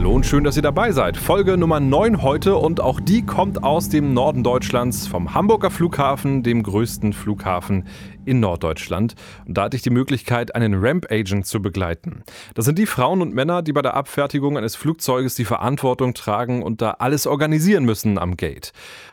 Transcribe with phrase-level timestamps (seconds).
[0.00, 1.18] Hallo und schön, dass ihr dabei seid.
[1.18, 6.42] Folge Nummer 9 heute und auch die kommt aus dem Norden Deutschlands, vom Hamburger Flughafen,
[6.42, 7.84] dem größten Flughafen
[8.24, 9.14] in Norddeutschland.
[9.46, 12.22] Und da hatte ich die Möglichkeit, einen Ramp-Agent zu begleiten.
[12.54, 16.62] Das sind die Frauen und Männer, die bei der Abfertigung eines Flugzeuges die Verantwortung tragen
[16.62, 18.72] und da alles organisieren müssen am Gate.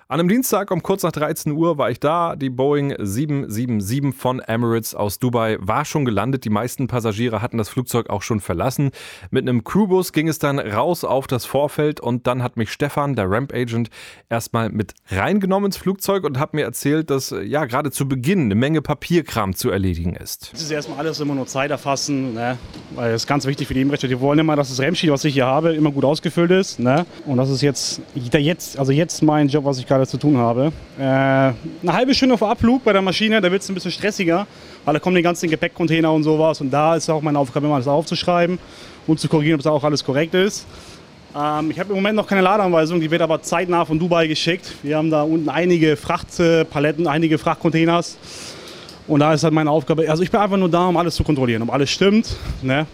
[0.10, 2.38] An einem Dienstag um kurz nach 13 Uhr war ich da.
[2.38, 6.46] Die Boeing 777 von Emirates aus Dubai war schon gelandet.
[6.46, 8.92] Die meisten Passagiere hatten das Flugzeug auch schon verlassen.
[9.32, 13.16] Mit einem Crewbus ging es dann raus auf das Vorfeld und dann hat mich Stefan,
[13.16, 13.90] der Ramp Agent,
[14.30, 18.56] erstmal mit reingenommen ins Flugzeug und hat mir erzählt, dass ja gerade zu Beginn eine
[18.56, 20.52] Menge Papierkram zu erledigen ist.
[20.54, 22.58] Es ist erstmal alles immer nur Zeit erfassen, ne?
[22.96, 24.08] weil es ganz wichtig für die Imrechte.
[24.08, 26.80] Die wollen immer, dass das Remsheet, was ich hier habe, immer gut ausgefüllt ist.
[26.80, 27.06] Ne?
[27.26, 30.72] Und das ist jetzt, jetzt, also jetzt mein Job, was ich gerade zu tun habe.
[31.00, 31.56] Äh, eine
[31.86, 34.46] halbe Stunde vor Abflug bei der Maschine, da wird es ein bisschen stressiger,
[34.86, 36.62] weil da kommen die ganzen Gepäckcontainer und sowas.
[36.62, 38.60] Und da ist auch meine Aufgabe, immer alles aufzuschreiben
[39.08, 40.66] und zu korrigieren, ob es auch alles korrekt ist.
[41.36, 44.74] Ähm, ich habe im Moment noch keine Ladeanweisung, die wird aber zeitnah von Dubai geschickt.
[44.84, 48.18] Wir haben da unten einige Frachtpaletten, einige Frachtcontainers.
[49.08, 51.24] Und da ist halt meine Aufgabe, also ich bin einfach nur da, um alles zu
[51.24, 52.36] kontrollieren, ob alles stimmt.
[52.62, 52.86] Ne?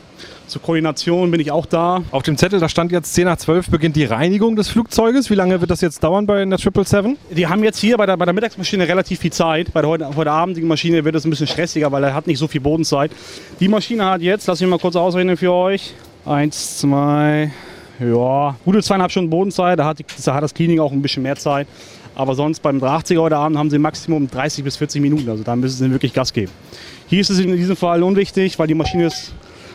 [0.48, 2.04] Zur Koordination bin ich auch da.
[2.12, 5.30] Auf dem Zettel, da stand jetzt 10 nach 12 beginnt die Reinigung des Flugzeuges.
[5.30, 7.18] Wie lange wird das jetzt dauern bei der 777?
[7.36, 9.72] Die haben jetzt hier bei der, bei der Mittagsmaschine relativ viel Zeit.
[9.74, 12.40] Bei der heute, heute Abendigen Maschine wird es ein bisschen stressiger, weil er hat nicht
[12.40, 13.12] so viel Bodenzeit.
[13.60, 15.94] Die Maschine hat jetzt, lass mich mal kurz ausrechnen für euch.
[16.26, 17.52] Eins, zwei,
[18.00, 19.80] ja, gute zweieinhalb Stunden Bodenzeit.
[19.80, 21.68] Da hat, da hat das Cleaning auch ein bisschen mehr Zeit.
[22.16, 25.30] Aber sonst beim 380er heute Abend haben sie Maximum 30 bis 40 Minuten.
[25.30, 26.52] Also da müssen sie wirklich Gas geben.
[27.08, 29.34] Hier ist es in diesem Fall unwichtig, weil die Maschine ist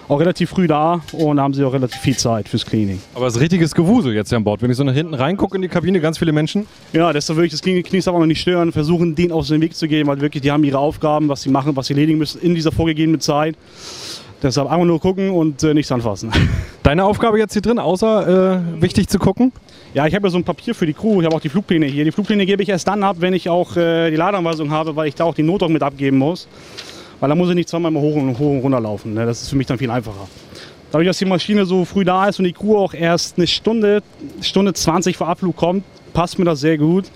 [0.08, 3.00] auch relativ früh da und haben sie auch relativ viel Zeit fürs Cleaning.
[3.14, 4.62] Aber es ist richtiges Gewusel jetzt hier an Bord.
[4.62, 6.66] Wenn ich so nach hinten reingucke in die Kabine, ganz viele Menschen.
[6.92, 9.74] Ja, deshalb würde ich das Cleaning aber noch nicht stören, versuchen, denen aus dem Weg
[9.74, 12.40] zu gehen, weil wirklich, die haben ihre Aufgaben, was sie machen, was sie erledigen müssen
[12.40, 13.56] in dieser vorgegebenen Zeit.
[14.42, 16.30] Deshalb einfach nur gucken und äh, nichts anfassen.
[16.84, 19.52] Deine Aufgabe jetzt hier drin, außer äh, wichtig zu gucken?
[19.94, 21.20] Ja, ich habe ja so ein Papier für die Crew.
[21.20, 22.04] Ich habe auch die Flugpläne hier.
[22.04, 25.08] Die Flugpläne gebe ich erst dann ab, wenn ich auch äh, die Ladeanweisung habe, weil
[25.08, 26.46] ich da auch die Not auch mit abgeben muss.
[27.20, 29.14] Weil da muss ich nicht zweimal hoch und, hoch und runter laufen.
[29.14, 29.26] Ne?
[29.26, 30.28] Das ist für mich dann viel einfacher.
[30.90, 34.02] Dadurch, dass die Maschine so früh da ist und die Crew auch erst eine Stunde,
[34.40, 35.84] Stunde 20 vor Abflug kommt,
[36.14, 37.10] passt mir das sehr gut.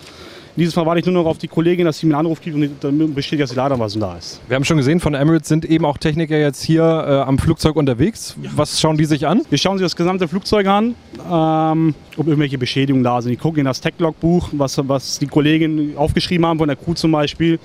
[0.54, 2.42] In diesem Fall warte ich nur noch auf die Kollegin, dass sie mir einen Anruf
[2.42, 4.38] gibt und dann besteht, dass die Ladeanweisung da ist.
[4.48, 7.74] Wir haben schon gesehen, von Emirates sind eben auch Techniker jetzt hier äh, am Flugzeug
[7.74, 8.36] unterwegs.
[8.42, 8.50] Ja.
[8.54, 9.40] Was schauen die sich an?
[9.48, 10.94] Wir schauen sich das gesamte Flugzeug an,
[11.30, 13.30] ähm, ob irgendwelche Beschädigungen da sind.
[13.30, 17.12] Die gucken in das Tech-Log-Buch, was, was die Kollegen aufgeschrieben haben von der Crew zum
[17.12, 17.58] Beispiel.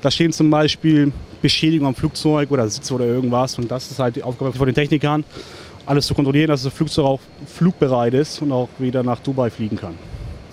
[0.00, 1.12] Da stehen zum Beispiel
[1.42, 3.58] Beschädigungen am Flugzeug oder Sitz oder irgendwas.
[3.58, 5.24] Und das ist halt die Aufgabe von den Technikern,
[5.84, 9.76] alles zu kontrollieren, dass das Flugzeug auch flugbereit ist und auch wieder nach Dubai fliegen
[9.76, 9.94] kann.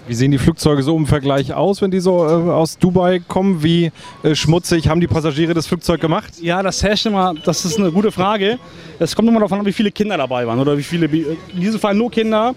[0.08, 3.62] Wie sehen die Flugzeuge so im Vergleich aus, wenn die so äh, aus Dubai kommen?
[3.62, 3.92] Wie
[4.24, 6.36] äh, schmutzig haben die Passagiere das Flugzeug gemacht?
[6.42, 8.58] Ja, das herrscht immer, das ist eine gute Frage.
[9.00, 11.80] Es kommt immer davon an, wie viele Kinder dabei waren oder wie viele, in diesem
[11.82, 12.56] Fall nur Kinder.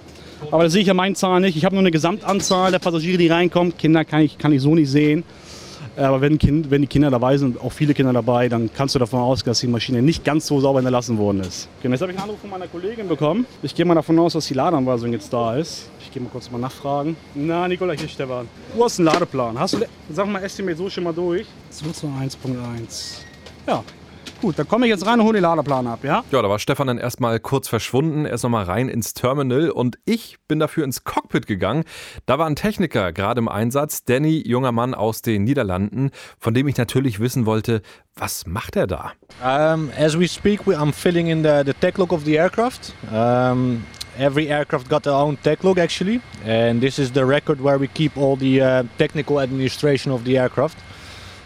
[0.53, 1.57] Aber das sehe ich ja meine Zahl nicht.
[1.57, 3.77] Ich habe nur eine Gesamtanzahl der Passagiere, die reinkommen.
[3.77, 5.25] Kinder kann ich, kann ich so nicht sehen.
[5.97, 8.99] Aber wenn, kind, wenn die Kinder dabei sind, auch viele Kinder dabei, dann kannst du
[8.99, 11.69] davon ausgehen, dass die Maschine nicht ganz so sauber hinterlassen worden ist.
[11.79, 13.47] Okay, jetzt habe ich einen Anruf von meiner Kollegin bekommen.
[13.63, 15.91] Ich gehe mal davon aus, dass die Ladeanweisung jetzt da ist.
[16.01, 17.17] Ich gehe mal kurz mal nachfragen.
[17.35, 18.49] Na, Nikola, hier Stefan.
[18.75, 19.59] Du hast einen Ladeplan.
[19.59, 19.79] Hast du,
[20.11, 21.47] sag mal, Estimate so schon mal durch.
[21.73, 23.19] 221.1.
[23.67, 23.85] Ja,
[24.41, 26.25] Gut, dann komme ich jetzt rein und hole den Ladeplan ab, ja?
[26.31, 30.39] Ja, da war Stefan dann erstmal kurz verschwunden, erst nochmal rein ins Terminal und ich
[30.49, 31.85] bin dafür ins Cockpit gegangen.
[32.25, 36.69] Da war ein Techniker gerade im Einsatz, Danny, junger Mann aus den Niederlanden, von dem
[36.69, 37.83] ich natürlich wissen wollte,
[38.17, 39.13] was macht er da?
[39.45, 42.95] Um, as we speak, I'm filling in the, the tech log of the aircraft.
[43.13, 43.85] Um,
[44.19, 47.89] every aircraft got their own tech log actually, and this is the record where we
[47.89, 50.79] keep all the uh, technical administration of the aircraft.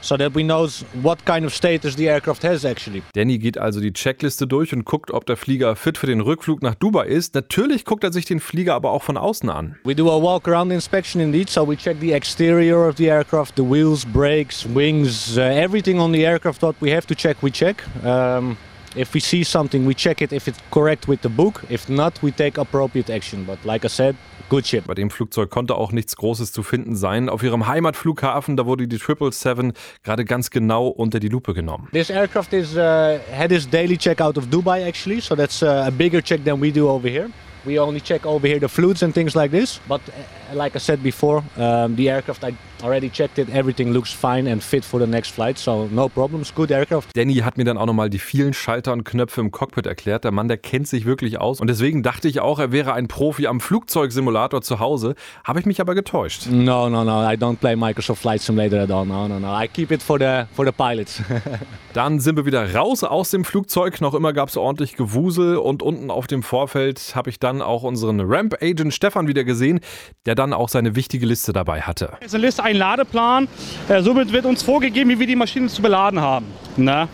[0.04, 3.02] So that we knows what kind of status the aircraft has actually.
[3.14, 6.60] Danny geht also die Checkliste durch und guckt, ob der Flieger fit für den Rückflug
[6.60, 7.34] nach Dubai ist.
[7.34, 9.76] Natürlich guckt er sich den Flieger aber auch von außen an.
[9.84, 13.62] We do a walk-around inspection indeed, so we check the exterior of the aircraft, the
[13.62, 17.82] wheels, brakes, wings, uh, everything on the aircraft that we have to check, we check.
[18.04, 18.58] Um,
[18.94, 21.64] if we see something, we check it if it's correct with the book.
[21.70, 23.44] If not, we take appropriate action.
[23.44, 24.16] But like I said,
[24.48, 24.84] good ship.
[24.86, 27.28] Bei dem Flugzeug konnte auch nichts Großes zu finden sein.
[27.28, 31.88] Auf ihrem Heimatflughafen, da wurde die 777 gerade ganz genau unter die Lupe genommen.
[31.92, 35.86] This aircraft is uh, had its daily check out of Dubai actually, so that's uh,
[35.86, 37.30] a bigger check than we do over here.
[37.66, 39.80] We only check over here the fluids and things like this.
[39.88, 42.54] But uh, like I said before, um, the aircraft, I
[42.84, 43.48] already checked it.
[43.48, 46.54] Everything looks fine and fit for the next flight, so no problems.
[46.54, 47.08] Good aircraft.
[47.14, 50.24] Danny hat mir dann auch nochmal die vielen Schalter und Knöpfe im Cockpit erklärt.
[50.24, 51.60] Der Mann, der kennt sich wirklich aus.
[51.60, 55.14] Und deswegen dachte ich auch, er wäre ein Profi am Flugzeugsimulator zu Hause.
[55.44, 56.46] Habe ich mich aber getäuscht.
[56.50, 57.22] No, no, no.
[57.24, 59.06] I don't play Microsoft Flight Simulator at all.
[59.06, 59.60] No, no, no.
[59.60, 61.22] I keep it for the for the pilots.
[61.94, 64.00] Dann sind wir wieder raus aus dem Flugzeug.
[64.00, 67.84] Noch immer gab es ordentlich Gewusel und unten auf dem Vorfeld habe ich dann auch
[67.84, 69.78] unseren Ramp-Agent Stefan wieder gesehen,
[70.26, 72.14] der dann auch seine wichtige Liste dabei hatte.
[72.20, 73.48] Eine Liste, ein Ladeplan.
[73.88, 76.46] Äh, somit wird uns vorgegeben, wie wir die Maschine zu beladen haben.
[76.76, 77.08] Na?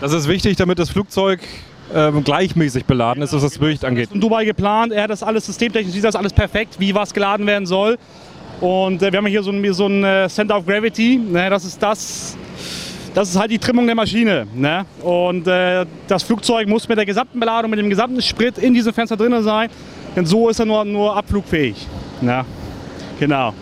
[0.00, 1.40] Das ist wichtig, damit das Flugzeug
[1.94, 4.10] ähm, gleichmäßig beladen ist, was das Gewicht angeht.
[4.12, 7.46] In Dubai geplant, er hat das alles systemtechnisch, sieht das alles perfekt, wie was geladen
[7.46, 7.98] werden soll.
[8.60, 11.18] Und äh, wir haben hier so ein, so ein äh, Center of Gravity.
[11.18, 11.50] Ne?
[11.50, 12.36] Das ist das,
[13.14, 14.46] das ist halt die Trimmung der Maschine.
[14.54, 14.84] Ne?
[15.02, 18.92] Und äh, das Flugzeug muss mit der gesamten Beladung, mit dem gesamten Sprit in diesem
[18.92, 19.68] Fenster drin sein.
[20.14, 21.86] Denn so ist er nur, nur abflugfähig.
[22.20, 22.44] Ne?
[23.18, 23.52] Genau.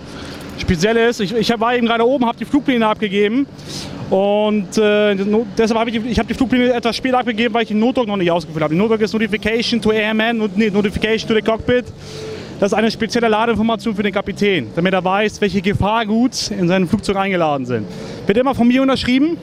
[0.58, 3.46] Speziell ist, ich, ich war eben gerade oben, habe die Flugpläne abgegeben.
[4.10, 5.14] Und äh,
[5.56, 8.08] deshalb habe ich, die, ich hab die Flugpläne etwas später abgegeben, weil ich den Notdruck
[8.08, 8.74] noch nicht ausgefüllt habe.
[8.74, 11.84] Die Notdruck ist Notification to Airman, nee, Notification to the Cockpit.
[12.58, 16.88] Das ist eine spezielle Ladeinformation für den Kapitän, damit er weiß, welche Gefahrguts in seinem
[16.88, 17.86] Flugzeug eingeladen sind.
[18.26, 19.38] Wird immer von mir unterschrieben,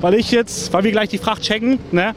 [0.00, 1.78] weil ich jetzt, weil wir gleich die Fracht checken.
[1.92, 2.14] Ne?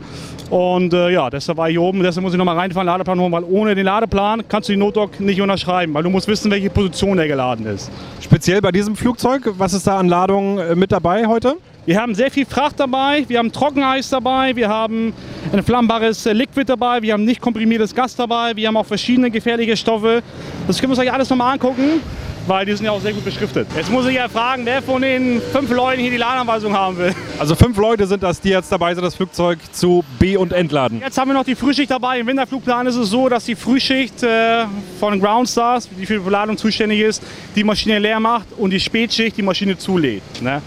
[0.49, 3.31] Und äh, ja, deshalb war ich hier oben, deshalb muss ich nochmal reinfahren, Ladeplan holen,
[3.31, 6.71] weil ohne den Ladeplan kannst du die Notdoc nicht unterschreiben, weil du musst wissen, welche
[6.71, 7.91] Position der geladen ist.
[8.19, 11.57] Speziell bei diesem Flugzeug, was ist da an Ladung äh, mit dabei heute?
[11.85, 15.13] Wir haben sehr viel Fracht dabei, wir haben Trockeneis dabei, wir haben
[15.53, 19.29] ein flammbares äh, Liquid dabei, wir haben nicht komprimiertes Gas dabei, wir haben auch verschiedene
[19.29, 20.23] gefährliche Stoffe.
[20.65, 22.01] Das können wir uns euch alles nochmal angucken
[22.47, 23.67] weil die sind ja auch sehr gut beschriftet.
[23.75, 27.13] Jetzt muss ich ja fragen, wer von den fünf Leuten hier die Ladeanweisung haben will.
[27.37, 30.99] Also fünf Leute sind das, die jetzt dabei sind, das Flugzeug zu be- und entladen.
[31.01, 32.19] Jetzt haben wir noch die Frühschicht dabei.
[32.19, 34.65] Im Winterflugplan ist es so, dass die Frühschicht äh,
[34.99, 37.23] von Groundstars, die für die Beladung zuständig ist,
[37.55, 40.41] die Maschine leer macht und die Spätschicht die Maschine zulädt.
[40.41, 40.61] Ne?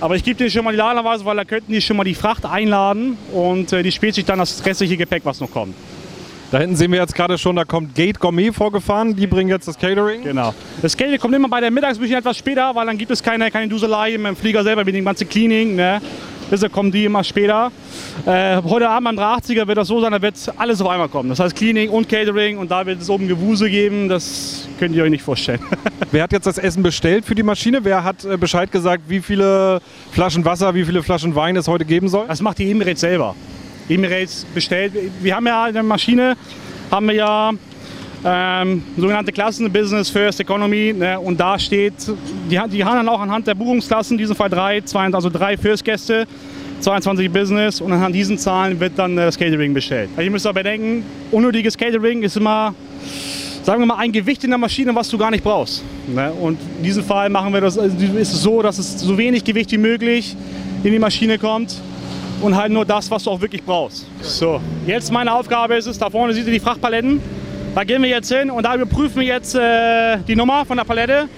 [0.00, 2.14] Aber ich gebe dir schon mal die Ladeanweisung, weil da könnten die schon mal die
[2.14, 5.74] Fracht einladen und äh, die Spätschicht dann das restliche Gepäck, was noch kommt.
[6.50, 9.14] Da hinten sehen wir jetzt gerade schon, da kommt Gate Gourmet vorgefahren.
[9.14, 10.22] Die bringen jetzt das Catering.
[10.22, 10.54] Genau.
[10.80, 13.68] Das Catering kommt immer bei der Mittagsbücher etwas später, weil dann gibt es keine, keine
[13.68, 15.76] Duselei im Flieger selber mit dem ganzen Cleaning.
[15.76, 16.00] Ne?
[16.50, 17.70] Deshalb kommen die immer später.
[18.24, 21.28] Äh, heute Abend beim 380er wird das so sein, da wird alles auf einmal kommen.
[21.28, 24.08] Das heißt Cleaning und Catering und da wird es oben Gewuse geben.
[24.08, 25.60] Das könnt ihr euch nicht vorstellen.
[26.10, 27.80] Wer hat jetzt das Essen bestellt für die Maschine?
[27.82, 31.84] Wer hat äh, Bescheid gesagt, wie viele Flaschen Wasser, wie viele Flaschen Wein es heute
[31.84, 32.26] geben soll?
[32.26, 33.34] Das macht die Emirates selber.
[33.88, 34.92] Emirates bestellt.
[35.20, 36.36] Wir haben ja eine Maschine,
[36.90, 37.52] haben wir ja
[38.24, 40.94] ähm, sogenannte Klassen, Business, First, Economy.
[40.96, 41.18] Ne?
[41.18, 41.94] Und da steht,
[42.50, 45.56] die, die haben dann auch anhand der Buchungsklassen, in diesem Fall drei, zwei, also drei
[45.56, 46.26] First-Gäste,
[46.80, 50.10] 22 Business und anhand diesen Zahlen wird dann äh, das Catering bestellt.
[50.16, 52.74] Also ihr müsst aber bedenken, unnötiges Catering ist immer,
[53.62, 55.82] sagen wir mal, ein Gewicht in der Maschine, was du gar nicht brauchst.
[56.06, 56.32] Ne?
[56.32, 59.44] Und in diesem Fall machen wir das, also ist es so, dass es so wenig
[59.44, 60.36] Gewicht wie möglich
[60.84, 61.80] in die Maschine kommt
[62.40, 64.06] und halt nur das, was du auch wirklich brauchst.
[64.22, 67.20] So, jetzt meine Aufgabe ist es, da vorne seht ihr die Frachtpaletten.
[67.74, 70.84] Da gehen wir jetzt hin und da überprüfen wir jetzt äh, die Nummer von der
[70.84, 71.28] Palette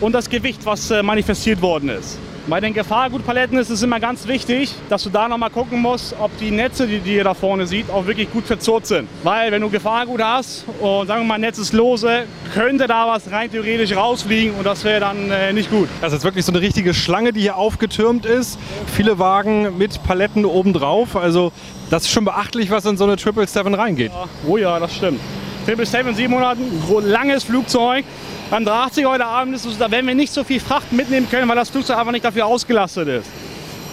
[0.00, 2.18] und das Gewicht, was äh, manifestiert worden ist.
[2.48, 6.34] Bei den Gefahrgutpaletten ist es immer ganz wichtig, dass du da nochmal gucken musst, ob
[6.38, 9.06] die Netze, die, die ihr da vorne seht, auch wirklich gut verzurrt sind.
[9.22, 12.24] Weil wenn du Gefahrgut hast und sagen wir mal, Netz ist lose,
[12.54, 15.90] könnte da was rein theoretisch rausfliegen und das wäre dann äh, nicht gut.
[16.00, 18.58] Das ist wirklich so eine richtige Schlange, die hier aufgetürmt ist.
[18.96, 21.16] Viele Wagen mit Paletten obendrauf.
[21.16, 21.52] Also
[21.90, 24.10] das ist schon beachtlich, was in so eine 777 reingeht.
[24.10, 25.20] Ja, oh ja, das stimmt.
[25.68, 28.06] 777 700, ein langes Flugzeug.
[28.48, 31.46] Beim 380 heute Abend ist es, da werden wir nicht so viel Fracht mitnehmen können,
[31.46, 33.26] weil das Flugzeug einfach nicht dafür ausgelastet ist.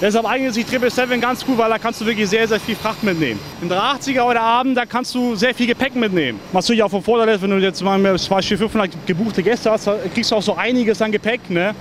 [0.02, 3.04] Deshalb eignet sich 777 ganz gut, weil da kannst du wirklich sehr, sehr viel Fracht
[3.04, 3.42] mitnehmen.
[3.62, 6.40] Im 380er heute Abend, da kannst du sehr viel Gepäck mitnehmen.
[6.54, 9.70] Was natürlich auch vom Vorteil ist, wenn du jetzt mal zum Beispiel 500 gebuchte Gäste
[9.70, 11.50] hast, kriegst du auch so einiges an Gepäck.
[11.50, 11.76] Ne?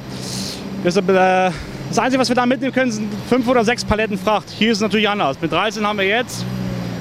[0.85, 1.53] Deshalb, äh,
[1.89, 4.51] das Einzige, was wir da mitnehmen können, sind fünf oder sechs Paletten Fracht.
[4.59, 5.37] Hier ist es natürlich anders.
[5.41, 6.45] Mit 13 haben wir jetzt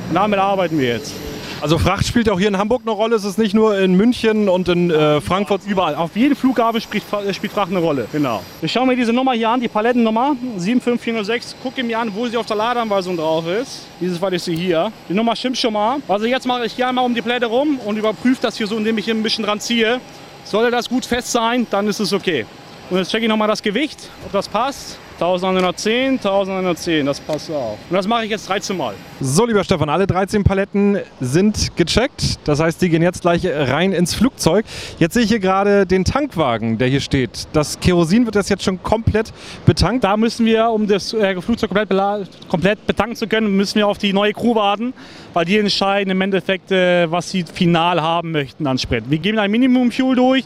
[0.10, 1.33] und damit arbeiten wir jetzt.
[1.64, 3.16] Also Fracht spielt auch hier in Hamburg eine Rolle.
[3.16, 5.62] Es ist nicht nur in München und in äh, Frankfurt.
[5.66, 5.96] Überall.
[5.96, 8.06] Auf jedem Flughafen spielt, spielt Fracht eine Rolle.
[8.12, 8.44] Genau.
[8.62, 11.56] Ich schaue mir diese Nummer hier an, die Palettennummer 75406.
[11.64, 13.86] Gucke mir an, wo sie auf der Ladeanweisung drauf ist.
[14.02, 14.92] Dieses Fall ist sie hier.
[15.08, 16.00] Die Nummer stimmt schon mal.
[16.10, 18.76] Also jetzt mache ich hier einmal um die Palette rum und überprüfe das hier so,
[18.76, 20.02] indem ich hier ein bisschen dran ziehe.
[20.44, 22.46] Sollte das gut fest sein, dann ist es okay.
[22.90, 24.98] Und jetzt checke ich nochmal das Gewicht, ob das passt.
[25.24, 27.78] 1110, 1110, das passt auch.
[27.90, 28.94] Und das mache ich jetzt 13 Mal.
[29.20, 32.40] So, lieber Stefan, alle 13 Paletten sind gecheckt.
[32.46, 34.66] Das heißt, die gehen jetzt gleich rein ins Flugzeug.
[35.00, 37.48] Jetzt sehe ich hier gerade den Tankwagen, der hier steht.
[37.54, 39.34] Das Kerosin wird das jetzt schon komplett
[39.66, 40.04] betankt.
[40.04, 43.98] Da müssen wir, um das äh, Flugzeug komplett, komplett betanken zu können, müssen wir auf
[43.98, 44.94] die neue Crew warten,
[45.34, 49.06] weil die entscheiden im Endeffekt, äh, was sie final haben möchten an Sprit.
[49.08, 50.44] Wir geben ein Minimum-Fuel durch,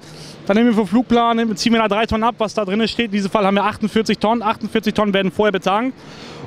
[0.48, 3.08] dann nehmen wir vom Flugplan, ziehen wir da drei Tonnen ab, was da drin steht.
[3.08, 4.42] In diesem Fall haben wir 48 Tonnen.
[4.42, 5.98] 48 Tonnen werden vorher betankt.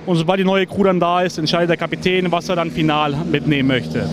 [0.06, 3.14] Und sobald die neue Crew dann da ist, entscheidet der Kapitän, was er dann final
[3.30, 4.08] mitnehmen möchte.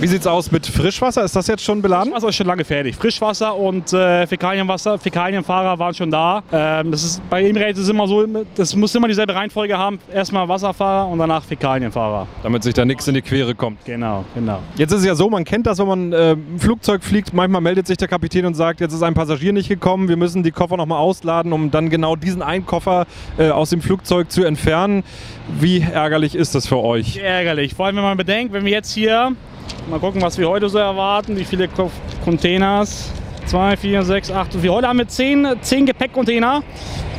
[0.00, 1.24] Wie sieht es aus mit Frischwasser?
[1.24, 2.12] Ist das jetzt schon beladen?
[2.12, 2.94] Frischwasser ist schon lange fertig.
[2.94, 6.40] Frischwasser und äh, Fäkalienwasser, Fäkalienfahrer waren schon da.
[6.52, 8.24] Ähm, das ist, bei Emirates ist immer so,
[8.54, 9.98] das muss immer dieselbe Reihenfolge haben.
[10.14, 12.28] Erstmal Wasserfahrer und danach Fäkalienfahrer.
[12.44, 13.84] Damit sich da nichts in die Quere kommt.
[13.86, 14.60] Genau, genau.
[14.76, 17.34] Jetzt ist es ja so, man kennt das, wenn man äh, ein Flugzeug fliegt.
[17.34, 20.44] Manchmal meldet sich der Kapitän und sagt, jetzt ist ein Passagier nicht gekommen, wir müssen
[20.44, 24.44] die Koffer nochmal ausladen, um dann genau diesen einen Koffer äh, aus dem Flugzeug zu
[24.44, 25.02] entfernen.
[25.58, 27.16] Wie ärgerlich ist das für euch?
[27.16, 29.34] Ärgerlich, vor allem wenn man bedenkt, wenn wir jetzt hier
[29.90, 31.36] Mal gucken, was wir heute so erwarten.
[31.36, 31.68] Wie viele
[32.24, 33.12] Containers?
[33.46, 34.62] 2, 4, 6, 8.
[34.62, 36.62] Wir heute haben wir 10, 10 Gepäckcontainer.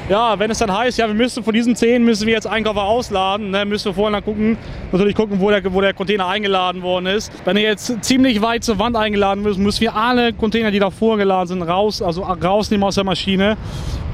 [0.09, 2.65] Ja, wenn es dann heißt, ja, wir müssen von diesen 10 müssen wir jetzt einen
[2.65, 4.57] Koffer ausladen, ne, müssen wir vorher dann gucken,
[4.91, 7.31] natürlich gucken, wo der, wo der Container eingeladen worden ist.
[7.45, 11.17] Wenn er jetzt ziemlich weit zur Wand eingeladen ist, müssen wir alle Container, die davor
[11.17, 13.55] geladen sind, raus, also rausnehmen aus der Maschine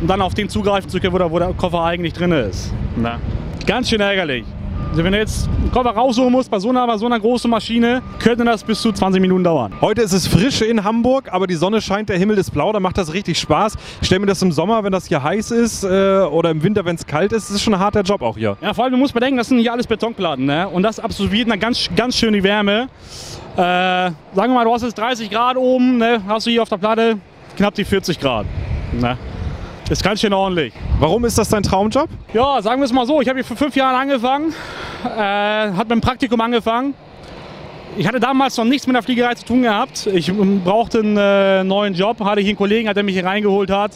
[0.02, 2.74] und dann auf den zugreifen zu können, wo der, wo der Koffer eigentlich drin ist.
[2.98, 3.20] Na.
[3.66, 4.46] Ganz schön ärgerlich.
[4.96, 8.02] Also wenn du jetzt einen Koffer raussuchen musst bei so einer, so einer großen Maschine,
[8.18, 9.74] könnte das bis zu 20 Minuten dauern.
[9.82, 12.80] Heute ist es frisch in Hamburg, aber die Sonne scheint, der Himmel ist blau, da
[12.80, 13.76] macht das richtig Spaß.
[14.00, 16.86] Ich stelle mir das im Sommer, wenn das hier heiß ist äh, oder im Winter,
[16.86, 18.56] wenn es kalt ist, das ist schon ein harter Job auch hier.
[18.62, 20.70] Ja, vor allem, du musst bedenken, das sind hier alles Betonplatten ne?
[20.70, 22.88] und das absolviert eine ganz, ganz schöne Wärme.
[23.58, 26.22] Äh, sagen wir mal, du hast jetzt 30 Grad oben, ne?
[26.26, 27.18] hast du hier auf der Platte
[27.58, 28.46] knapp die 40 Grad.
[28.94, 29.18] Ne?
[29.88, 30.74] Ist ganz schön ordentlich.
[31.00, 32.10] Warum ist das dein Traumjob?
[32.34, 33.22] Ja, sagen wir es mal so.
[33.22, 34.52] Ich habe hier vor fünf Jahren angefangen,
[35.04, 36.96] äh, hat mit dem Praktikum angefangen.
[37.96, 40.08] Ich hatte damals noch nichts mit der Fliegerei zu tun gehabt.
[40.08, 43.92] Ich brauchte einen äh, neuen Job, hatte hier einen Kollegen, der mich hier reingeholt hat.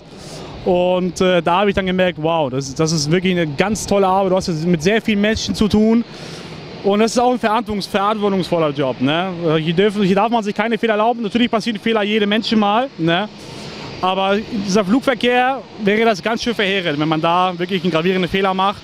[0.63, 4.05] Und äh, da habe ich dann gemerkt, wow, das, das ist wirklich eine ganz tolle
[4.05, 4.31] Arbeit.
[4.31, 6.05] Du hast mit sehr vielen Menschen zu tun.
[6.83, 9.01] Und das ist auch ein verantwortungs verantwortungsvoller Job.
[9.01, 9.31] Ne?
[9.57, 11.23] Hier, dürfen, hier darf man sich keine Fehler erlauben.
[11.23, 12.89] Natürlich passieren Fehler jedem Menschen mal.
[12.99, 13.27] Ne?
[14.01, 18.53] Aber dieser Flugverkehr wäre das ganz schön verheerend, wenn man da wirklich einen gravierenden Fehler
[18.53, 18.81] macht.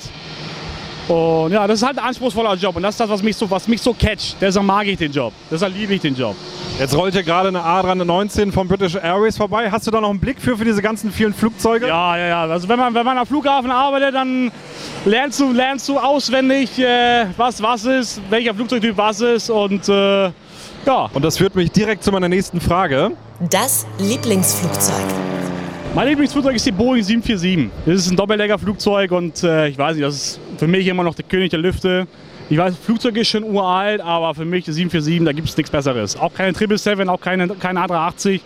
[1.08, 3.50] Und ja, das ist halt ein anspruchsvoller Job und das ist das, was mich so,
[3.50, 4.38] was mich so catcht.
[4.42, 6.36] Deshalb mag ich den Job, deshalb liebe ich den Job.
[6.80, 9.70] Jetzt rollt hier gerade eine A319 von British Airways vorbei.
[9.70, 11.88] Hast du da noch einen Blick für, für diese ganzen vielen Flugzeuge?
[11.88, 12.44] Ja, ja, ja.
[12.46, 14.52] Also wenn man, wenn man am Flughafen arbeitet, dann
[15.06, 20.32] lernst du, lernst du auswendig, äh, was was ist, welcher Flugzeugtyp was ist und äh,
[20.86, 21.10] ja.
[21.14, 23.12] Und das führt mich direkt zu meiner nächsten Frage.
[23.50, 25.06] Das Lieblingsflugzeug.
[25.94, 27.70] Mein Lieblingsflugzeug ist die Boeing 747.
[27.86, 31.16] Das ist ein Doppeldecker-Flugzeug und äh, ich weiß nicht, das ist für mich immer noch
[31.16, 32.08] der König der Lüfte.
[32.50, 35.72] Ich weiß, Flugzeug ist schon uralt, aber für mich die 747, da gibt es nichts
[35.72, 36.16] Besseres.
[36.16, 38.42] Auch keine 777, auch keine, keine A380.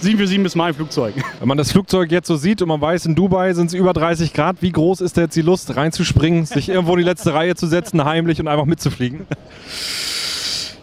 [0.00, 1.14] 747 ist mein Flugzeug.
[1.38, 3.92] Wenn man das Flugzeug jetzt so sieht und man weiß, in Dubai sind es über
[3.92, 7.32] 30 Grad, wie groß ist da jetzt die Lust, reinzuspringen, sich irgendwo in die letzte
[7.32, 9.26] Reihe zu setzen, heimlich und einfach mitzufliegen?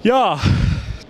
[0.04, 0.40] Ja,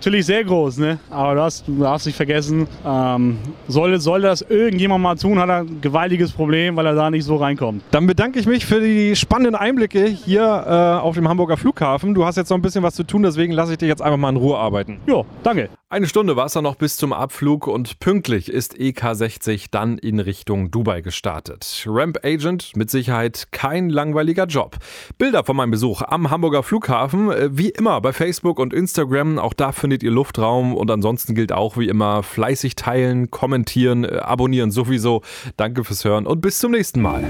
[0.06, 1.00] natürlich sehr groß, ne?
[1.10, 5.48] aber du, hast, du darfst nicht vergessen, ähm, sollte, sollte das irgendjemand mal tun, hat
[5.48, 7.82] er ein gewaltiges Problem, weil er da nicht so reinkommt.
[7.90, 12.14] Dann bedanke ich mich für die spannenden Einblicke hier äh, auf dem Hamburger Flughafen.
[12.14, 14.16] Du hast jetzt noch ein bisschen was zu tun, deswegen lasse ich dich jetzt einfach
[14.16, 15.00] mal in Ruhe arbeiten.
[15.08, 15.70] Ja, danke.
[15.88, 20.18] Eine Stunde war es dann noch bis zum Abflug und pünktlich ist EK60 dann in
[20.18, 21.84] Richtung Dubai gestartet.
[21.86, 24.78] Ramp Agent mit Sicherheit kein langweiliger Job.
[25.16, 29.52] Bilder von meinem Besuch am Hamburger Flughafen, äh, wie immer bei Facebook und Instagram, auch
[29.52, 34.72] da findet ihr Luftraum und ansonsten gilt auch wie immer fleißig teilen, kommentieren, äh, abonnieren
[34.72, 35.22] sowieso.
[35.56, 37.22] Danke fürs Hören und bis zum nächsten Mal.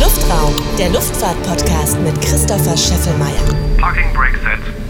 [0.00, 3.42] Luftraum, der Luftfahrt-Podcast mit Christopher Scheffelmeier.
[3.80, 4.83] Parking Brake Set.